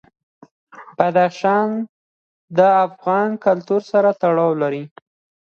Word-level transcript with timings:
بدخشان 0.97 1.69
د 2.57 2.59
افغان 2.85 3.29
کلتور 3.45 3.81
سره 3.91 4.09
تړاو 4.21 4.51
لري. 4.61 4.83